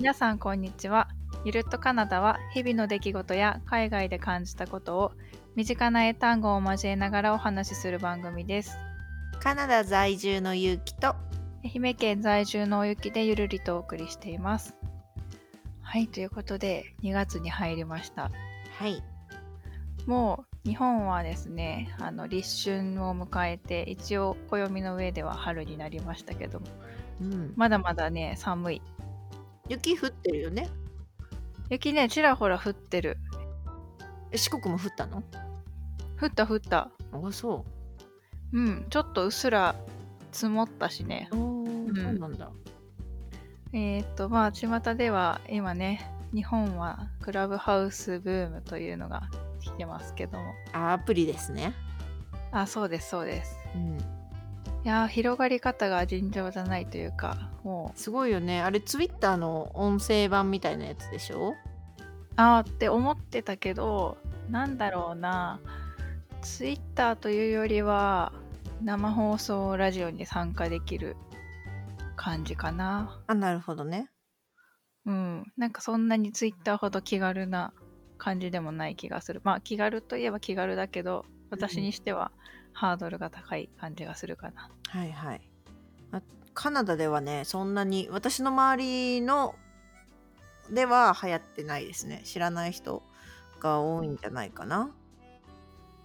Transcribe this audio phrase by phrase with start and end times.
[0.00, 1.08] 皆さんこんにちは。
[1.44, 5.12] ゆるっとカナダは日々の出来事や海外で感じたことを
[5.56, 8.78] 身近な英単語を交えながらお話しする番組です。
[9.40, 11.16] カナダ在住のゆうきと
[11.62, 14.74] 愛媛県在住のおゆきでゆるりとお送りしています。
[15.82, 18.30] はい、ということで2月に入りました。
[18.78, 19.04] はい
[20.06, 26.66] もう日本はですね、あの立春を迎えて一応暦の上では春になりましたけども、
[27.20, 28.82] うんまだまだね寒い。
[29.70, 30.68] 雪降ってるよね。
[31.70, 33.18] 雪ねちらほら降ってる。
[34.32, 35.22] え四国も降ったの？
[36.20, 36.90] 降った降った。
[37.12, 37.64] あそ
[38.52, 38.60] う。
[38.60, 39.76] ん、ちょっとうっすら
[40.32, 41.28] 積もったしね。
[41.30, 41.94] うおーん。
[41.94, 42.50] そうなんだ。
[43.72, 49.30] えーっとまあ巷では今ね日本はクラブハウスブームというのが
[49.60, 50.52] 来てますけども。
[50.72, 51.72] あアプリですね。
[52.50, 53.56] あそうですそうです。
[53.76, 54.19] うん
[54.82, 57.98] いやー広がり方が尋常じゃないというかもう。
[57.98, 58.62] すごいよね。
[58.62, 61.54] あれツイッターの音声版みたいなやつでしょ？
[62.36, 64.16] あーって思ってたけど
[64.48, 65.60] なんだろうな。
[66.40, 68.32] ツイッターというよりは
[68.82, 71.16] 生放送ラジオに参加できる
[72.16, 73.20] 感じかな。
[73.26, 74.08] あなるほどね。
[75.04, 75.52] うん。
[75.58, 77.74] なんかそんなにツイッターほど気軽な
[78.16, 79.42] 感じでもない気がする。
[79.44, 82.30] まあ気軽といえば気軽だけど私にしては
[82.72, 84.70] ハードルが高い感じがするかな。
[84.88, 85.40] はいはい。
[86.12, 86.22] あ
[86.54, 89.54] カナダではねそんなに私の周りの
[90.70, 92.22] では流行ってないですね。
[92.24, 93.02] 知らない人
[93.60, 94.90] が多いんじゃないかな。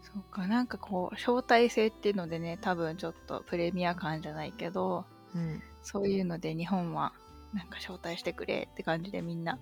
[0.01, 5.61] そうかなんかこう招待制っていうのでね多分ちょっとプレミア感じゃないけどうん。
[5.83, 7.13] そういうので日本は
[7.53, 9.59] なんか招待してくれって感じでみんな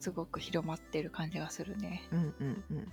[0.00, 2.08] すごく広まってる感じがするね。
[2.12, 2.92] うんうんうん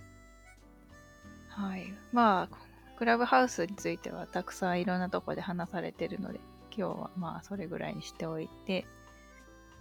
[1.50, 1.92] はい。
[2.12, 2.56] まあ
[2.98, 6.40] クラブハウスについてはたくさんいろんなとこで話されてるので
[6.76, 8.86] 今日はまあそれぐらいにしておいて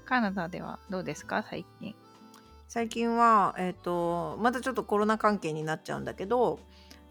[0.06, 1.46] カナダではどうですか？
[1.50, 1.96] 最近。
[2.68, 6.60] 最近は、えっとまたちょっとコロナ関係になっちゃうんだけど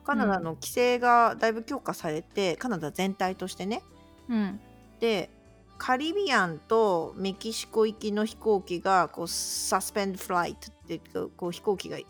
[0.05, 3.83] カナダの規制がだいぶ強化されて、カナダ全体としてね。
[4.29, 4.61] うん。
[5.01, 5.31] で
[5.77, 12.03] カリビアンとメキシコ行きの飛行機がこうサスペンドフライトっていうこう飛行機が、え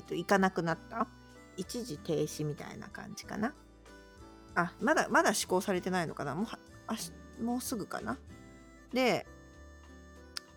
[0.00, 1.06] っと、行かなくなった
[1.56, 3.54] 一時停止みたいな感じかな。
[4.54, 6.34] あまだまだ施行されてないのかな。
[6.34, 6.96] もうはあ
[7.42, 8.18] もうすぐかな。
[8.92, 9.26] で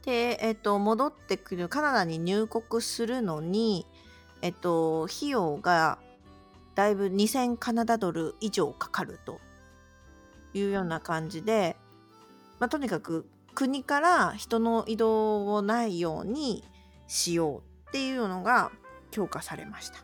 [0.03, 3.88] で、えっと、戻ってくるカナダに入国するのに、
[4.41, 5.97] えっと、費用が
[6.75, 9.39] だいぶ2000カナダドル以上かかると。
[10.57, 11.75] いうような感じで、
[12.59, 16.63] まあ、とにかく国から人の移動をないように
[17.07, 18.72] しようっていうのが
[19.12, 20.00] 強化されました。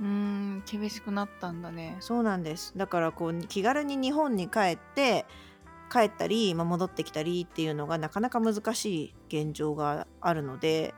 [0.00, 1.96] うーん厳しくなったんだね。
[2.00, 2.72] そうなんです。
[2.76, 5.26] だからこう気軽に日本に帰って
[5.92, 10.94] 帰ったり、まあ、戻ってきたりっていうのがなかなか難しい現状があるので、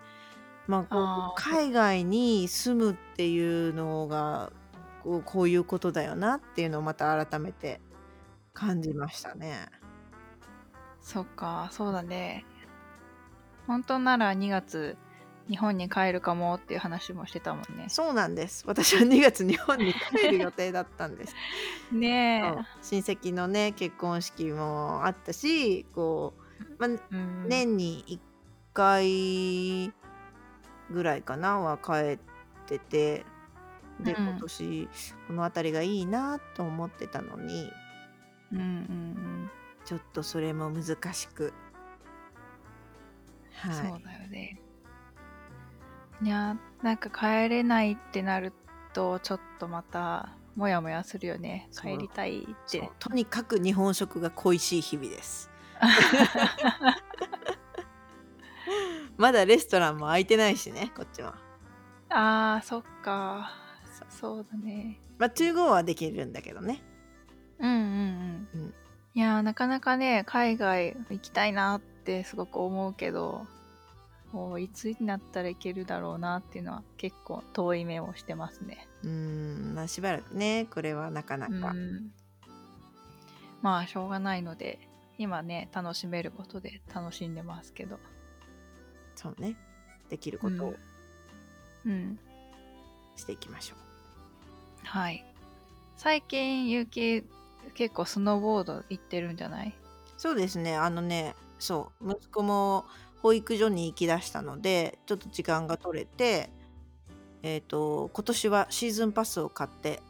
[0.68, 4.52] まあ、こう海外に住むっていうのが
[5.02, 7.80] こうこういうことだよなっていうのをまた改めて
[8.52, 9.66] 感じましたね。
[11.00, 12.46] そっかそうだね。
[13.66, 14.96] 本当なら2月
[15.48, 17.86] 日本に帰るかもっていう話もしてたもんね。
[17.88, 18.64] そうなんです。
[18.66, 21.34] 私は2月日本に帰る予定だったんです。
[21.92, 28.18] ね親戚のね結婚式もあったしこう、まうん、年に1
[28.72, 29.92] 回
[30.90, 32.18] ぐらいかなは帰っ
[32.66, 33.26] てて
[34.00, 34.28] で、うん。
[34.28, 34.88] 今年
[35.26, 37.70] この辺りがいいなと思ってたのに
[38.50, 39.50] うんうん
[39.84, 41.52] ちょっとそれも難しく。
[43.66, 43.88] うん、はい。
[43.90, 44.63] そうだよね
[46.22, 48.52] いやなんか帰れないってなる
[48.92, 51.68] とちょっとまたモヤモヤするよね。
[51.70, 51.92] そう。
[51.92, 52.90] 帰りたいって。
[52.98, 55.50] とにかく日本食が恋しい日々です。
[59.16, 61.34] まだレストランも開いてないしねこっちは。
[62.10, 63.50] あーそっか。
[64.08, 64.46] そう。
[64.50, 65.00] だね。
[65.18, 66.82] まあ to go はできるんだけどね。
[67.58, 68.74] うんうんうん、うん。
[69.14, 73.46] いやーなかなかね海外行きたいなってすごく思うけど
[74.58, 78.88] いつになったら行けるだろうなっていうのは結構遠い目をしてますね。
[79.02, 82.12] うーんまあしばらくねこれはなかなか、うん。
[83.62, 84.78] まあしょうがないので
[85.18, 87.98] 今ね楽しめることで楽しんでますけど。
[89.14, 89.56] そうね。
[90.10, 90.74] できることを
[91.86, 92.18] うん。
[93.16, 93.78] していきましょう、
[94.86, 95.24] はい。
[95.96, 97.24] 最近ゆうき
[97.74, 99.74] 結構スノーボード行ってるんじゃない？
[100.18, 100.76] そうですね。
[100.76, 102.84] あのねそう息子も
[103.24, 106.50] 保育所に行きだしたのでちょっと時間が取れて
[107.42, 110.02] えっ、と今年はシーズンパスを買って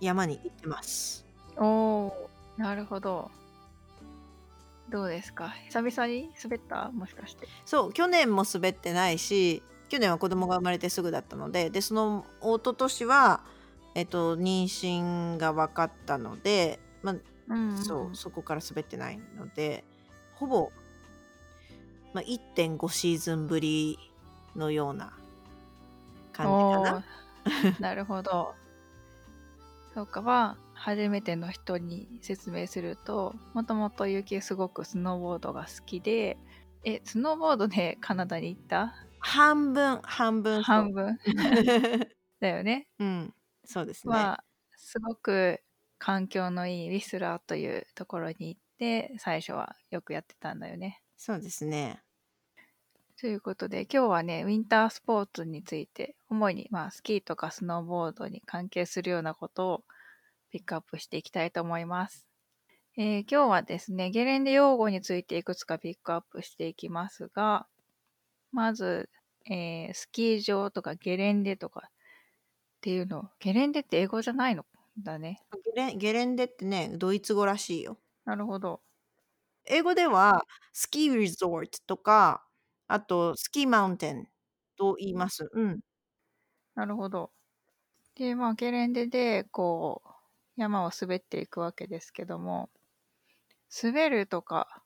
[0.00, 1.24] 山に行ってます
[1.56, 1.64] お
[2.06, 3.30] おなるほど
[4.88, 5.50] どうですか？
[5.66, 6.90] 久々に滑った？
[6.90, 7.46] もしかして。
[7.64, 13.42] そう去年も滑ってないし去年は子供が生まれてすぐだったのででその一昨年は
[13.94, 17.14] えっと妊娠が分かったので、まあ、
[17.50, 17.78] うん、うん。
[17.78, 19.84] そうそこから滑ってないので
[20.34, 20.72] ほぼ、
[22.18, 23.96] まあ、1.5シーズンぶり
[24.56, 25.12] のような
[26.32, 27.02] 感じか
[27.72, 27.78] な。
[27.78, 28.56] なるほど。
[29.94, 36.36] そうかは初めての人に説明するともともとゆきすごくスノーボードが好きで
[36.84, 38.94] えスノーボードで カナダに行った？
[39.20, 41.18] 半分半分半分
[42.40, 42.88] だよね。
[42.98, 43.34] うん
[43.64, 44.12] そうですね。
[44.12, 44.42] は
[44.76, 45.62] すごく
[45.98, 51.00] 環境のいいウィスラーというところに行って最初はよくやってたんだよね。
[51.16, 52.00] そうですね。
[53.20, 59.84] ということで今日はねウィンタースポーツについて主にまあスキーとかスノーボードに関係するようなことを
[60.52, 62.28] ピックアップしていきたいと思います。
[62.96, 67.66] えー今日はですねゲレンデ用語についていくつかピックアップしていきますが
[68.52, 69.10] まず、
[69.50, 71.90] えースキー場とかゲレンデとかっ
[72.82, 74.64] ていうのゲレンデって英語じゃないの？
[75.02, 75.40] だね。
[75.64, 77.98] ゲレンゲレンデってねドイツ語らしいよ。
[78.24, 78.80] なるほど。
[79.66, 82.44] 英語ではスキーリゾートとか
[82.88, 84.28] あとスキーマウンテン
[84.76, 85.48] と言います。
[85.52, 85.80] うん。
[86.74, 87.32] なるほど。
[88.16, 90.10] で、まあ、ゲレンデで、こう、
[90.56, 92.70] 山を滑っていくわけですけども、
[93.82, 94.84] 滑るとかっ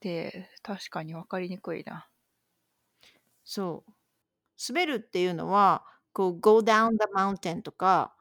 [0.00, 2.08] て確かに分かりにくいな。
[3.44, 3.92] そう。
[4.72, 8.14] 滑るっていうのはこう go down the mountain とか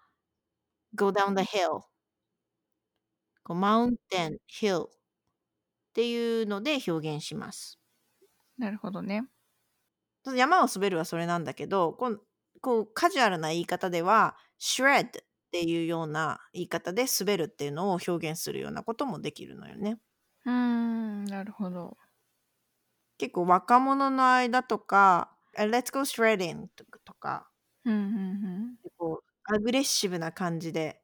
[0.95, 1.87] go down the hill
[3.43, 4.89] こう mountain hill っ
[5.93, 7.77] ていうので表現します。
[8.57, 9.27] なるほどね。
[10.35, 12.21] 山を滑るはそれなんだけどこう
[12.61, 15.11] こうカジュアルな言い方では shred っ
[15.51, 19.97] ていうような言い方で滑るっていうのを表現するようなこともできるのよね。
[20.45, 21.97] うーん、なるほど。
[23.17, 26.67] 結構若者の間とか「あ Let's go shredding」
[27.05, 27.49] とか
[27.85, 31.01] うん、うん、こうアグレッシブな感じで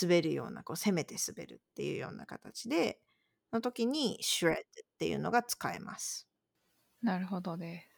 [0.00, 3.00] 滑るようなこう攻めて滑るっていうような形で
[3.52, 4.64] の時に shred っ
[4.98, 6.24] ていうのが使えます。
[7.06, 7.12] うん。
[7.12, 7.88] なるほどね。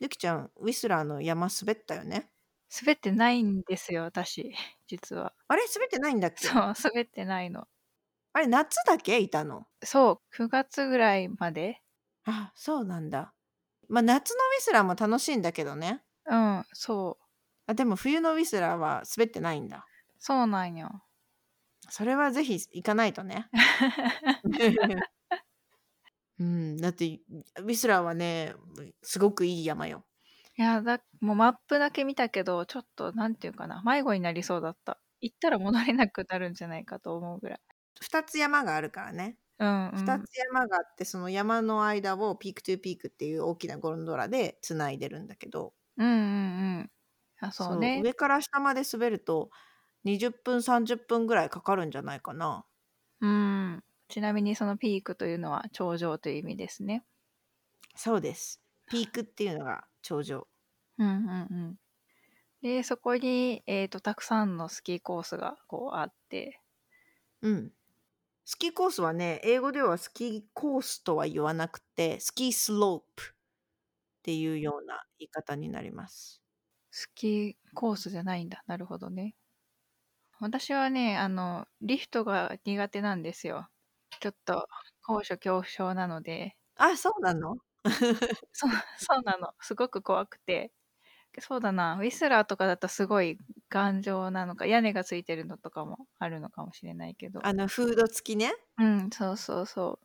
[0.00, 2.28] ゆきちゃんウィスラーの山滑ったよね？
[2.70, 4.54] 滑ってないんですよ、私、
[4.86, 5.34] 実は。
[5.48, 5.62] あれ？
[5.74, 6.46] 滑ってないんだっけ？
[6.48, 7.66] そう、滑ってないの。
[8.34, 9.18] あれ夏だけ？
[9.18, 9.66] いたの？
[9.84, 11.80] そう、9月ぐらいまで。
[12.24, 13.34] あそうなんだ。
[13.88, 16.02] まあ夏のウィスラーも楽しいんだけどね。
[16.26, 17.24] うん、そう。
[17.66, 19.86] あでも冬のウィスラーは滑ってないんだ。
[20.18, 21.02] そうなんよ。
[21.88, 23.48] それはぜひ行かないとね。
[26.38, 27.20] うん、だって
[27.60, 28.54] ウィスラーはね
[29.02, 30.04] すごくいい山よ。
[30.58, 34.98] いやだもうマップだけ見たけどちょっとなんていうかな迷子になりそうだった。
[35.20, 37.60] 行ったら戻れなくなるんじゃないかと思うぐらい。
[38.02, 39.36] 2つ山があるからね。
[39.58, 45.74] うん、うん、2つ山があってその山の間をピークトゥピークっていう大きなゴンドラでつないでるんだけど。
[45.96, 46.18] うんうんう
[46.80, 46.90] ん。
[47.40, 48.00] あそうね。
[48.02, 49.50] 上から下まで滑ると
[50.04, 52.64] 20分30分ぐらいかかるんじゃないかな。
[53.20, 57.02] うんちなみにそのピークというのは頂上という意味ですね
[57.96, 58.62] そうです。
[58.90, 60.46] ピークっていうのが頂上。
[60.98, 61.76] うんうんうん
[62.62, 66.60] でそこに、えー、とたくさんのスキーコースがこうあって
[67.40, 67.72] うん。
[68.44, 73.26] スキーコースはね、英語ではスキーコースとは言わなくて、スキースロープっ
[74.22, 76.42] ていうような言い方になります。
[76.92, 79.34] スキーコースじゃないんだなるほどね
[80.38, 83.68] 私はねあのリフトが苦手なんですよ
[84.22, 84.68] ちょっと
[85.02, 86.54] 高所恐怖症なので。
[86.76, 87.56] あ、そうなの？
[88.54, 89.54] そうそうなの。
[89.60, 90.72] すごく怖くて。
[91.40, 91.96] そうだな。
[91.96, 93.38] ウィスラーとかだとすごい
[93.70, 97.44] 頑丈なのか屋根がついてるのとかもあるのかもしれないけど。
[97.44, 98.52] あの、フード付きね。
[98.78, 99.98] うんそうそうそ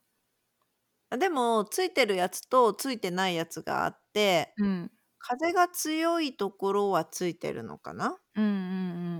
[1.11, 4.91] あでも、ついてるやつとついてないやつがあって、ううん。
[5.19, 8.47] 風が強いところはついてるのかな、うんう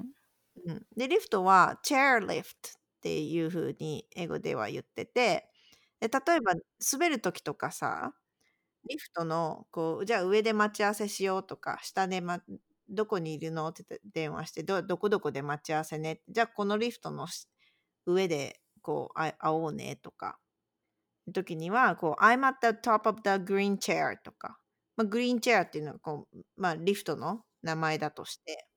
[0.02, 0.14] ん
[0.66, 2.70] うん、で、リフトはチェアリフト。
[2.70, 5.50] っていう風に英語では言ってて、
[6.02, 6.54] で例えば
[6.94, 8.14] 滑る時とかさ、
[8.90, 12.42] リフトのこうじゃあ上で待ち合わせしようとか下で、ま、
[12.90, 13.70] どこにいるの？
[13.70, 16.22] って電話してどどこどこで待ち合わせね？
[16.30, 17.28] じゃあこのリフトの
[18.08, 20.40] 上でこう会おうねとか
[21.34, 24.60] 時にはこう I'm at the top of the green chair とか、
[24.98, 28.68] まあ、グリーンチェアっていうのがこう、まあ、リフトの名前だとして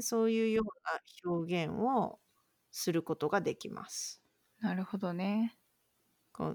[0.00, 0.66] そういうよう
[1.26, 2.18] な表現を
[2.76, 4.20] することができます。
[4.60, 5.54] うんなるほどね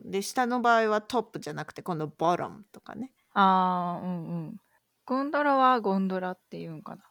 [0.03, 4.61] で下の場合はトップじゃなくて今度ボトムとかねあーうんうん
[5.05, 7.03] ゴンドラはゴンドラっていうんかな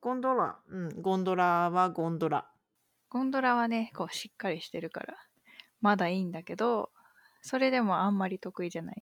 [0.00, 2.46] ゴンドラ、うん、ゴンドラはゴンドラ。
[3.08, 5.14] ゴンドラはねこうしっかりしてるから
[5.80, 6.90] まだいいんだけど
[7.44, 9.02] それでもあんまり得意じゃない。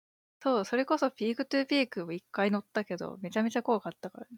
[0.43, 4.37] そう、それこそ Peak to Peak も一回乗ったけど、めちゃめちゃ怖かったから、ね。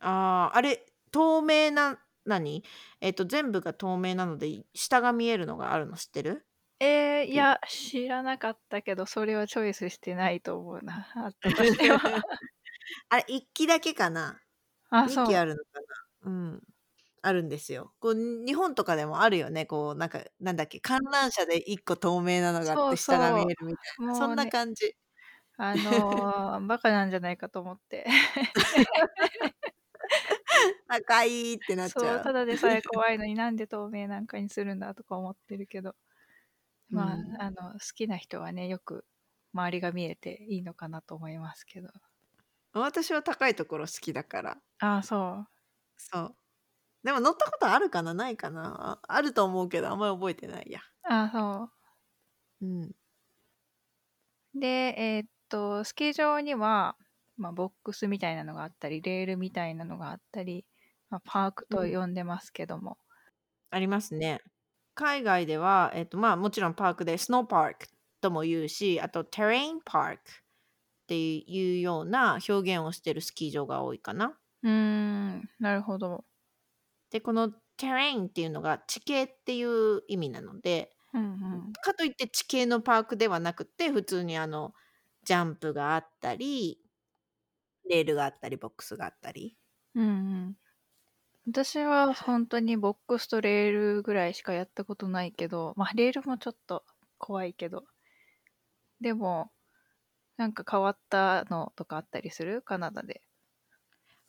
[0.00, 1.98] ああ、あれ、透明な、
[2.28, 2.64] 何？
[3.00, 6.46] えっ、と、全部が透明なので、下が見えるのがあるの知ってる？
[6.80, 11.08] えー、いや、知らなかったけど、それはチョイスしてないと思うな。
[11.16, 11.98] あったとしては。
[13.10, 14.40] あれ、一機だけかな？
[14.90, 15.36] あ、2そう機。
[15.36, 15.80] あるのか
[16.24, 16.30] な？
[16.30, 16.62] うん。
[17.22, 17.94] あるんですよ。
[18.00, 19.66] こう日本とかでもあるよね。
[19.66, 20.80] こうなんかなんだっけ？
[20.80, 24.14] 観覧車で1個透明なのがあって下が見えるみたいな。
[24.14, 24.94] そんな感じ。
[25.56, 28.06] あのーバカなんじゃないかと思って。
[30.88, 32.22] 高いってなっちそう、ゃう。
[32.22, 35.96] ただでさえ怖いのに なんで透明なんかにするんだとか思ってるけど。
[36.90, 39.06] まあ、うんあの、好きな人はね、よく
[39.54, 41.90] 周りが見えていいのかなと思いますけど。
[42.72, 44.62] 私は高いところ好きだから。
[44.80, 45.48] ああ、そう。
[45.96, 46.36] そう。
[47.04, 50.80] でも乗ったことあるかなないかなああると思うけどあんまり覚えてないや。
[51.02, 51.72] ああ、そ
[52.60, 52.94] うん。
[54.54, 54.60] う。
[54.60, 56.96] で、えーっと、スキー場には、
[57.38, 60.66] まあ、ボックスみたいなのがあったり、レールみたいなのがあったり、
[61.10, 62.98] まあ、パークとうん呼んでますけども。
[63.72, 64.40] ありますね。
[64.94, 67.86] 海外では、えっとまあ、もちろんパークでスノーパーク
[68.20, 70.20] とも言うしあとテレインパークっ
[71.08, 74.38] ていうような表現をしてるスキー場が多いかな。
[74.62, 76.24] うーん、なるほど。
[77.10, 81.26] でこのテレインっていうのが地形っていう意味なのでうんう
[81.70, 81.78] ん。
[81.82, 84.74] かといって地形のパークではなくて普通にあの
[85.24, 86.80] ジャンプがあったり
[87.88, 89.56] レールがあったりボックスがあったり
[89.94, 90.10] うんう
[90.50, 90.56] ん。
[91.46, 96.84] 私は本当にボックスとレールぐらいしかやったことないけど、まあレールもちょっと
[97.18, 97.84] 怖いけど、
[99.00, 99.52] でも、
[100.36, 102.62] なんか変わったのとかあったりする？
[102.62, 103.22] カナダで。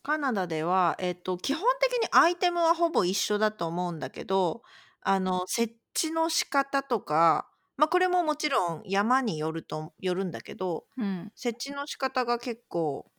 [0.04, 4.64] カナダでは、えっと、基本的にアイテムはほぼ一緒だと思うんだけど
[5.02, 11.32] あの設置の仕方とかまあこれももちろん山によるとよるんだけどうん。
[11.36, 13.12] 設置の仕方が結構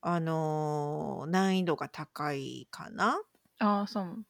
[0.00, 3.20] あのー難易度が高いかな。
[3.60, 4.24] ああ、そう。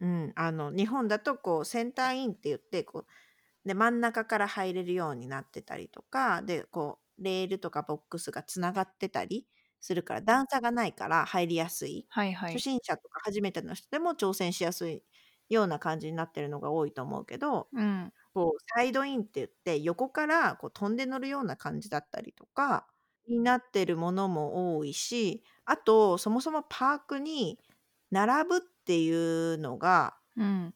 [0.00, 9.48] うん、あの日本だとこうセンターインって言ってこうで真ん中から入れるようになってたりとかでこうレールとかボックスがつながってたり
[9.80, 12.60] するから段差がないから入りやすいはいはい初。
[12.60, 15.02] 心者とか初めての人でも挑戦しやすい
[15.50, 18.12] ような感じになってるのが多いと思うけどうん。
[18.34, 22.88] こうサイドインって言って横からこう飛んで乗るような感じだったりとか
[23.28, 27.58] になってるものも多いしあとそもそもパークに
[28.10, 30.74] 並ぶっていうのがうん。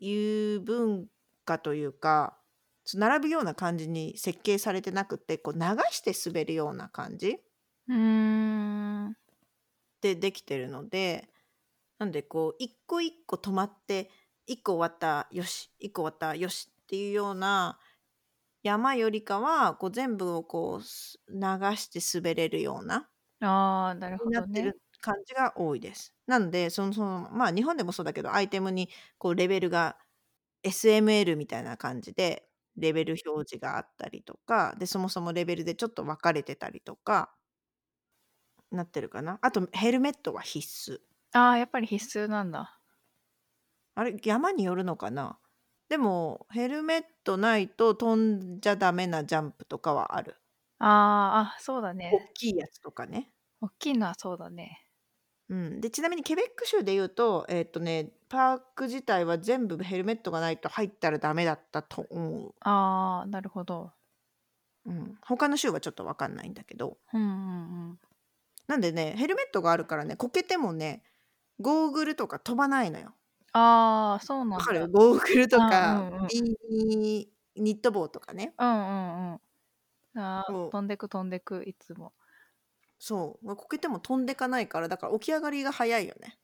[0.00, 1.06] いう文
[1.44, 2.38] 化というか
[2.94, 7.38] 並ぶような感じに設計されてなくてこう流して滑るような感じ
[7.88, 7.94] うー
[9.08, 9.16] ん。
[10.00, 11.28] でできてるので
[11.98, 14.10] なんでこう一個一個止まって
[14.46, 17.78] 一個終わったよし一個終わったよしっていうような
[18.68, 21.36] 山よりかはこう全部をこうす流
[21.76, 23.08] して滑れるような
[23.40, 26.14] ああ、なるほどなってる感じが多いです。
[26.26, 29.96] なのでそのそのまあ日本でもそうだけどアイテムにこうレベルが
[30.64, 37.34] SML みたいな感じでレベル表示があったりとかでそもそもレベルでちょっと分かれてたりとか
[38.70, 41.00] なってるかなあとヘルメットは必須
[41.32, 42.80] ああ、やっぱり必須なんだ。
[43.94, 45.38] あれ山によるのかな？
[45.90, 50.36] でもヘルメットないと飛んじゃダメなジャンプとかはある
[50.80, 50.86] あ
[51.52, 52.34] あ、あ、そうだ大ね。
[52.34, 54.84] きいやつとかね大きいのはそうだね。
[55.48, 63.92] うん、でちなみにケベック州で言うと,、えっとね、パーク自体は全部ヘルメットがないと入ったらダメだったと思ああ、なるほど。
[64.86, 68.00] う、うん、他の州はちょっと分かんないんだけどうんうんうん。
[68.68, 71.02] なんでねヘルメットがあるからねこけてもね
[71.60, 73.14] ゴーグルとか飛ばないのよ
[73.52, 74.88] ああ、そうなんかる？
[74.90, 79.40] ゴーグルとあか、うんうんビーニット帽とかねうんうんうん。
[80.14, 82.12] ああ、飛んでく飛んでく、いつも。
[82.98, 86.38] そうこけても飛んでかないからだから起き上がりが早いよね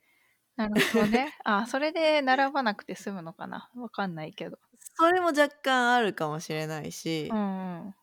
[0.56, 1.34] なるほどね。
[1.44, 3.70] あ、それで並ばなくて済むのかな。
[3.74, 4.58] わかんないけど。
[4.96, 7.94] それも若干あるかもしれないし、うんうん。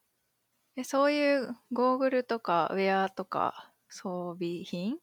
[0.75, 4.98] でそういうゴーグルとかウェアとか装備品っ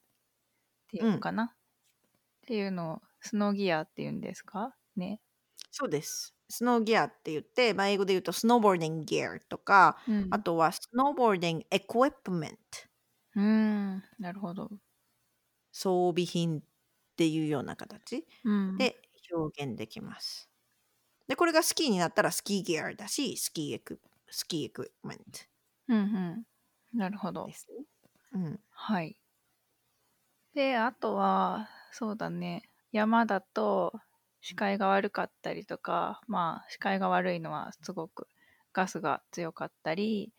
[0.88, 1.50] ていうのかな、っ
[2.47, 4.77] ていうのを snow gear っていうんですか？
[4.97, 5.21] ね。
[5.73, 10.31] そうです snow gear って言って、まあ、英語で言うと snowboarding gear とかうん。
[10.31, 12.88] あとは snowboarding equipment
[13.35, 13.43] うー
[13.97, 14.03] ん。
[14.19, 14.81] なるほど。
[15.75, 16.63] 装備品っ
[17.17, 18.89] ていうような形うん。
[18.89, 18.97] で
[19.33, 20.51] 表現できます。
[21.29, 24.00] でこれがスキーになったら ski gear だし ski equ
[24.31, 25.19] ski equi pment
[25.89, 26.45] うんう
[26.95, 26.99] ん。
[26.99, 27.55] なるほどトで。
[27.55, 27.85] すね。
[28.33, 29.17] うん、はい。
[30.55, 32.63] で、あとは、そうだね。
[32.92, 33.92] 山だと
[34.40, 38.28] 視界が悪かったりとか、まあ視界が悪いのはすごく
[38.73, 40.33] ガスが強かったり、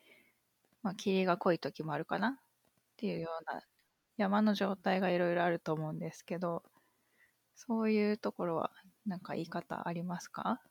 [0.83, 2.29] まあ、霧が濃い時もあるかな？
[2.29, 2.33] っ
[2.97, 3.61] ていうような
[4.17, 6.63] 山の状態がいろいろあると思うんですけど
[7.55, 8.71] そういうところは
[9.05, 10.61] なんか言い方ありますか？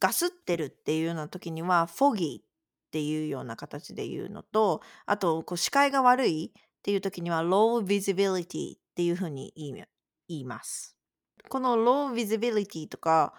[0.00, 2.44] ガスってるっていうような時には、フォギーっ
[2.90, 9.72] ていうような形で言うのと、あと、こう視界が悪いっていう時には、low visibility っていうふうに言い
[10.28, 10.96] 言います。
[11.48, 13.34] この low visibility とか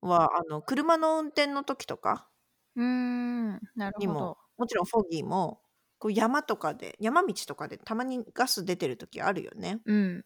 [0.00, 2.28] は、あの、車の運転の時とか
[2.76, 5.60] うーんなるにもほど、もちろんフォギーも、
[5.98, 9.80] こう山とかで、山道とかでたまにガス出てる時あるよね。
[9.84, 10.24] うん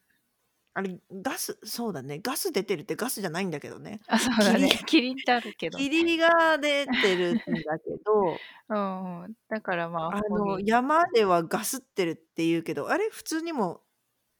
[0.77, 2.19] あれ、ガス、そうだね。
[2.21, 4.01] ガス出てるってガスじゃないんだけどね。
[4.07, 7.43] あそうだね霧キリンってあるけど、霧が出てるんだ
[7.79, 8.37] けど、
[8.69, 13.84] うんうん、だからまああフォの、ギー山ではガスってるって言うけど、あれ普通にも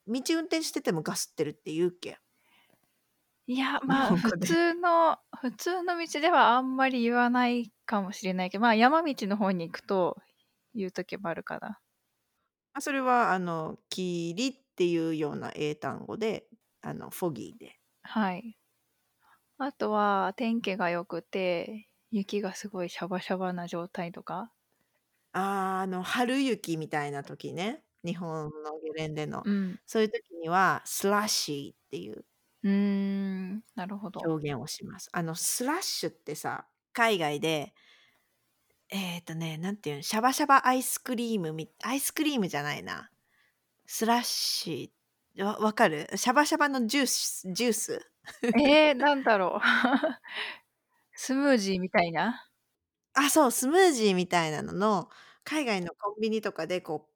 [0.06, 2.18] 道運転しててもガスってるって言うっけ？
[3.48, 4.46] いやまあなんかね。
[4.46, 10.16] 普通の普通の道ではあんまり言わないかもしれないけどまあ山道の方に行くと
[10.74, 11.80] 言う時もあるかな。
[12.74, 16.48] あそれは、あの、霧っていうような英単語で、
[16.82, 17.80] あの、フォギーで。
[18.04, 18.58] はい。
[19.58, 24.50] あとは天気が良くて雪がすごいシャバシャバな状態とか。
[25.32, 27.84] あーあの、春雪みたいな時ね。
[28.06, 29.42] 日本のゲレンデの。
[29.44, 32.24] うんそういう時には、スラッシーっていう
[32.64, 35.08] うーんなるほど表現をします。
[35.12, 37.74] あの、スラッシュってさ、海外で、
[38.90, 43.10] えっ、とね、なんていうの、シャバシャバアイスクリームみ、アイスクリームじゃないな。
[43.86, 46.08] スラッシー、わわかる？
[46.16, 48.12] シャバシャバのジュース、ジュース？
[48.60, 49.66] えー、なんだろう
[51.14, 52.46] スムージーみたいな？
[53.14, 55.08] あ、そう、スムージーみたいなのの、
[55.44, 57.15] 海外のコンビニとかで、こう、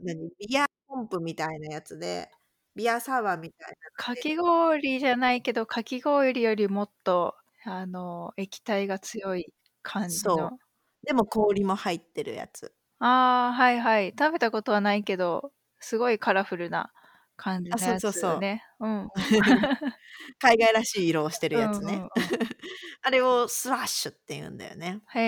[0.00, 2.30] 何、ビアポンプみたいなやつで、
[2.74, 10.58] ビアサワーみたいなかので、き氷じゃないけどかき氷よりもっとあの液体が強い感じその
[11.02, 12.74] でも氷も入ってるやつ。
[12.98, 16.92] ああはいはい食べたことはないけどすごいカラフルな
[17.36, 18.36] 感じあ、のやそうそうそう。
[18.38, 19.08] つねうんうん
[20.38, 21.94] 海外らしい色をしてるやつね。
[21.94, 22.10] うんうんうん
[23.02, 25.00] あれをスラッシュって言うんだよね。
[25.14, 25.20] へ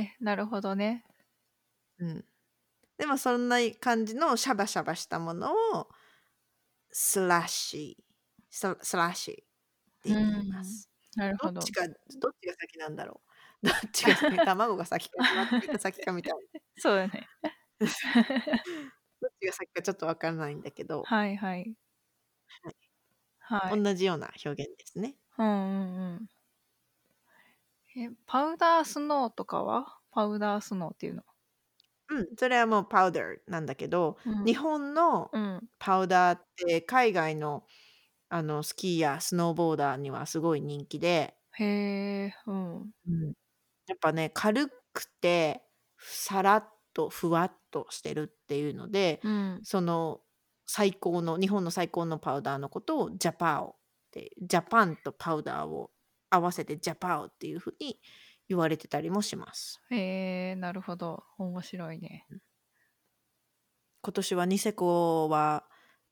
[0.00, 1.04] えなるほどね
[1.98, 2.24] うん。
[2.98, 5.88] でもそんな感じのシャバシャバしたものを
[6.90, 8.04] スラッシー、
[8.50, 9.36] ススラッシーっ
[10.02, 10.90] て言います。
[11.14, 11.54] なるほど。
[11.54, 11.92] どっちか、ど
[12.30, 13.20] っちが先なんだろ
[13.62, 13.66] う。
[13.66, 16.38] どっちが先、卵が先か、卵が先かみたいな。
[16.76, 17.28] そうだね。
[19.20, 21.36] どっちが先かちょっとわからないんだけど、はい。
[21.36, 21.74] はい。
[23.40, 23.82] はい。
[23.82, 25.16] 同じような表現ですね。
[25.36, 26.28] うんうんうん。
[27.96, 29.98] えパウダースノーとかは？
[30.10, 31.22] パウダースノーっていうの
[32.10, 34.44] うん、それはもうパウダーなんだけど、うん。
[34.44, 35.68] 日本のうん。
[35.78, 37.64] パウダーって海外の
[38.30, 41.64] あのスキーやスノーボーダーにはすごい人気で、へ
[42.26, 42.92] えうん。
[43.86, 45.62] やっぱね軽くて
[45.98, 49.60] さらっとふわっとしてるっていうのでうん。
[49.64, 50.20] その
[50.66, 53.74] 最高の日本の最高のパウダーのことをジャパオっ
[54.12, 55.90] てジャパンとパウダーを
[56.30, 58.00] 合わせてジャパオっていうふうに
[58.48, 59.82] 言われてたりもします。
[59.90, 61.24] へえなるほど。
[61.36, 62.26] 面白いね。
[64.02, 65.68] 今年はニセコは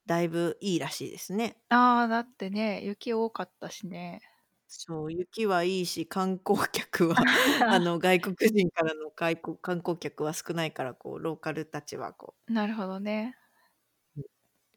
[0.06, 1.60] だいぶいいらしいですね。
[1.68, 4.20] ああだってね雪多かったしね。
[4.68, 7.16] そう雪はいいし観光客は
[7.66, 12.40] あの外国人からの外国観光客は少ないからこうローカルたちはこう。
[12.48, 13.36] なるほどね。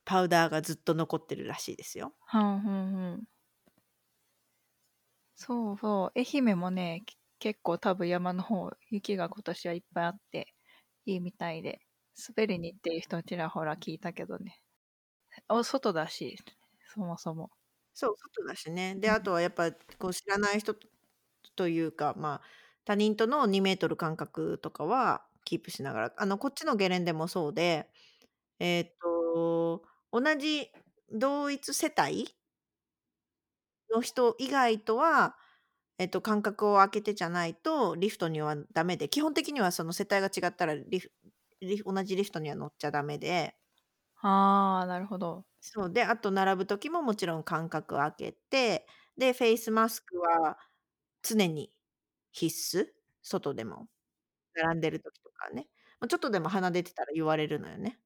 [0.03, 2.13] パウダーがずっと残ってるらしいですよ。
[2.27, 3.27] はんはんはん。
[5.35, 6.19] そうそう。
[6.19, 10.53] 愛媛もねき結構多分山の方雪が今年はいっぱいあって
[11.05, 11.81] いいみたいで
[12.29, 14.61] 滑りに行ってる人ちらほら聞いたけどね。
[15.49, 16.37] お外だし
[16.93, 17.51] そもそも。
[17.93, 18.95] そう外だしね。
[18.95, 19.15] でうん。
[19.15, 20.87] あとはやっぱこう知らない人と
[21.55, 22.41] というかまあ
[22.85, 27.89] 他人との2メートル間隔とかはキープしながらあのこっちのゲレンデもそうで
[28.59, 30.69] えっ、と同じ
[31.11, 32.29] 同一世帯
[33.91, 35.35] の人以外とは、
[35.99, 41.11] えっと、間隔を空けてじゃないとリフトにはダメで基本的にはその世帯が違ったらリフ
[41.61, 43.53] リフ同じリフトには乗っちゃダメで。
[44.21, 45.45] ああなるほど。
[45.61, 50.57] そうであと並ぶ時ももちろん間隔空けてでフェイスマスクは
[51.23, 51.71] 常に
[52.31, 52.87] 必須
[53.23, 53.87] 外でも。
[54.55, 55.67] 並んでる時とかね。
[55.99, 57.99] まあちょっとでも鼻出てたら言われるのよね。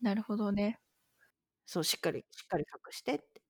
[0.00, 0.78] なるほどね。
[1.66, 3.40] そうしっかりしっかり隠してって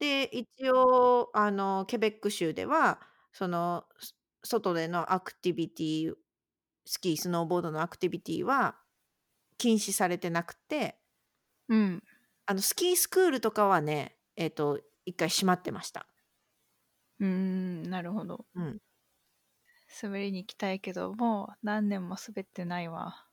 [0.00, 3.00] で一応あのケベック州では
[3.32, 6.12] そのす外でのアクティビティ
[6.86, 8.76] スキースノーボードのアクティビティは
[9.58, 10.98] 禁止されてなくて。
[11.68, 12.02] うん。
[12.46, 16.06] あのスキースクールとかはねえっ、と一回閉まってました。
[17.20, 18.44] うーんなるほど。
[18.54, 18.80] うん。
[20.02, 23.26] 滑りに行きたいけど、もう何年も滑ってないわ。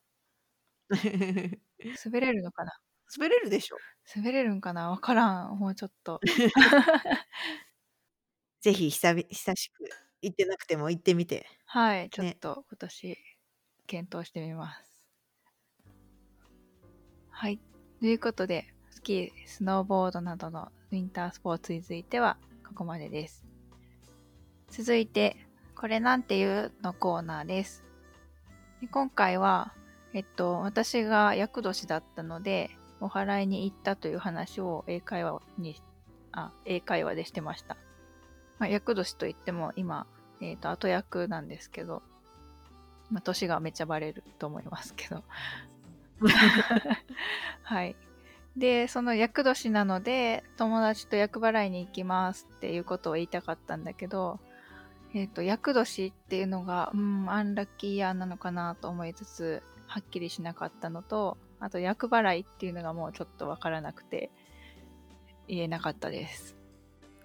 [2.04, 2.72] 滑れるのかな？
[3.16, 3.76] 滑れるでしょ？
[4.16, 4.90] 滑れるんかな？
[4.90, 5.58] わからん。
[5.58, 6.20] もうちょっと。
[8.60, 9.88] ぜひ久々久しく
[10.22, 11.46] 行ってなくても行ってみて。
[11.66, 13.18] はい、ちょっねと今年
[13.86, 15.02] 検討してみます。
[17.30, 17.58] はい。
[18.00, 23.44] ということで、スキー、スノーボードなどのウィンタースポーツについてはここまでです。
[24.68, 25.36] 続いて、
[25.74, 27.84] これなんていうのコーナーです。
[28.80, 29.74] で今回は、
[30.14, 32.70] えっと、私が厄年だったので、
[33.02, 35.76] お祓いに行ったという話を英会話に、
[36.30, 37.76] あ、英会話でしてました。
[38.58, 40.06] まあ、厄年といっても今、
[40.40, 42.02] えっ、と、後役なんですけど、
[43.10, 45.24] まあ、年がめっちゃバレると思いますけど。
[47.62, 47.96] はい。
[48.56, 54.38] で、その厄年なので、友達と厄払いに行きますっていうことを言いたかったんだけど、
[55.14, 64.30] えっ、と、厄年っていうのが、うん、アンラッキーイヤーなのかなと思いつつ、はっきりしなかったのと、あと、厄払いっていうのがもうちょっとわからなくて、
[65.48, 66.56] 言えなかったです。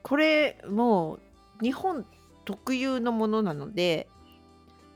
[0.03, 1.19] これもう
[1.61, 2.05] 日本
[2.45, 4.07] 特有のものなので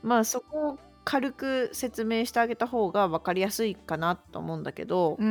[0.02, 5.30] まあそこを軽く説明してあげた方が分かりやすいかなと思うんだけど、うんう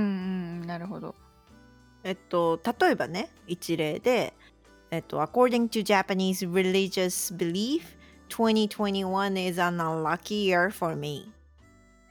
[0.63, 1.15] ん、なるほど。
[2.03, 4.33] えっと例えばね一例で、
[4.91, 7.81] えっと、According to Japanese religious belief
[8.29, 11.31] 2021 is an unlucky year for me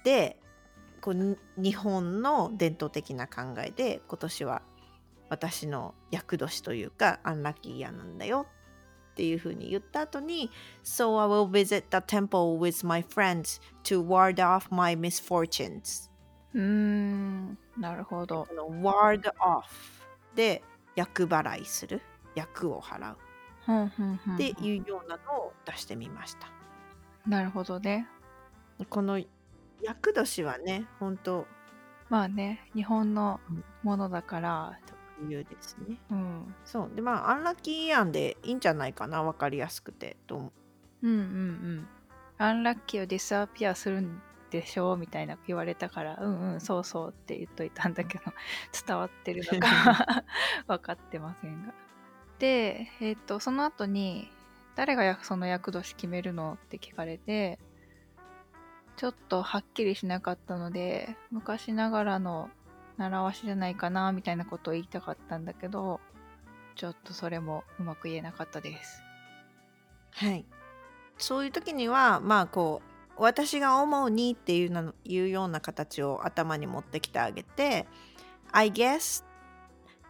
[0.03, 0.40] で
[1.01, 4.63] こうに日本の伝統的な考えで今年は
[5.29, 8.47] 私の厄年というかアンラッキーイヤーなんだよ
[9.13, 10.51] っていうふうに言った後に
[10.85, 16.11] So I will visit the temple with my friends to ward off my misfortunes
[16.55, 18.49] うーん、なるほど。
[18.83, 19.63] ward off
[20.35, 20.63] で
[20.97, 22.03] 厄払いする
[22.35, 23.17] 厄を払う
[24.35, 26.51] っていうようなのを出してみました
[27.27, 28.09] なるほどね。
[28.89, 29.21] この
[29.83, 31.47] 厄年はね本当
[32.11, 33.41] まあね、日本の
[33.85, 34.79] ものだから、
[35.21, 35.97] 特有ですね。
[36.11, 36.91] うん、そう。
[36.95, 39.23] でまあアンラッキーイヤーでいいんじゃないかな。
[39.23, 40.17] 分かりやすくて。
[40.27, 40.49] と思
[41.03, 41.09] う。
[41.09, 41.89] うんうんうん。
[42.39, 44.95] アンラッキーをディスアピアするんでしょ？
[44.95, 48.25] うみたいな言われたから、うんうん、そうそうって言っといたんだけど、
[48.87, 50.25] 伝わってるのか。
[50.67, 51.73] 分かってませんが。
[52.41, 54.29] で、えっ、と、その後に、
[54.75, 56.55] 誰がやその厄年決めるの？
[56.55, 57.61] って聞かれて、
[58.97, 62.51] ちょっとはっきりしなかったので、昔ながらの
[62.97, 66.01] 習わしじゃないかな、みたいなことを言いたかったんだけど、
[66.77, 69.03] ちょっとそれもうまく言えなかったです。
[70.13, 70.45] はい
[71.19, 72.83] そういう時にはまあこ
[73.19, 77.87] う私が思うにっていうのいうような形を頭に持ってきてあげて
[78.53, 79.23] I guess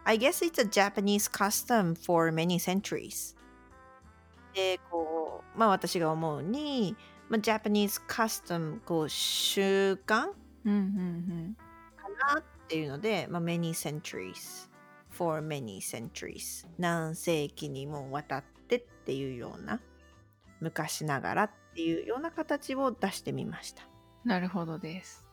[0.05, 3.35] I guess it's a Japanese custom for many centuries
[4.53, 6.95] でこうまあ私が思うに、
[7.31, 10.27] まあ、Japanese custom こう習慣
[10.65, 11.57] うんうんうん。
[11.95, 14.69] かなっていうので、まあ、many centuries
[15.09, 19.79] for many centuries 何世紀にもわたってっていうような
[20.59, 23.83] 昔ながらっていうような形を出してみました、
[24.25, 25.25] なるほどです。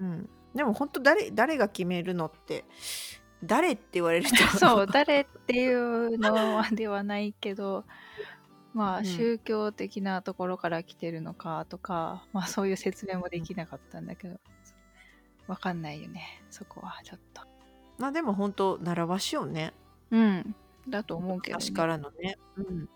[0.00, 2.64] うん、でも本当誰誰が決めるのって
[3.44, 7.84] 誰って言われるとそう、誰っていうのではないけど、
[8.74, 14.40] まあ、うん宗教的なところから来てるのかとか、まあ、そういう説明もできなかったんだけど、
[15.46, 17.42] わかんないよね、そこはちょっと。
[17.98, 19.74] まあでも本当習わしよね
[20.10, 20.54] うん、
[20.88, 21.64] だと思うけど、ね。
[21.64, 22.88] 昔からのね、うん、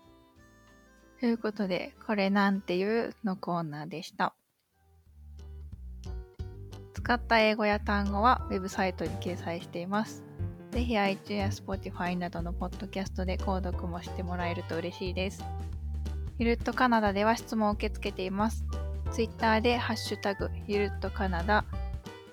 [1.19, 4.35] ということで、これなんていうのコーナーでした。
[6.93, 10.26] 使った英語や単語はウェブサイトに掲載しています。
[10.71, 15.43] ぜひ iTunes や Spotify などのポッドキャストで購読もしてもらえると嬉しいです。
[16.37, 18.63] ゆるっとカナダでは質問を受け付けています。
[19.11, 21.65] Twitter でハッシュタグゆるっとカナダ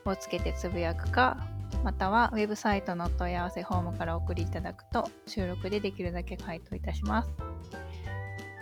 [0.05, 1.38] をつけてつぶやくか、
[1.83, 7.31] またはウェブサイトの問い合わせフォームからお送りいただくと収録でできるだけ回答いたします。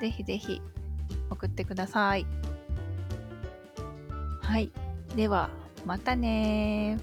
[0.01, 0.61] ぜひぜひ
[1.31, 2.27] 送ってください。
[4.41, 4.71] はい。
[5.17, 5.51] では、
[5.87, 6.99] またね。